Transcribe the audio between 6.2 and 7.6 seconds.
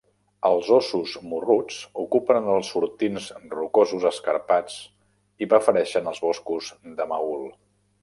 boscos de mahul.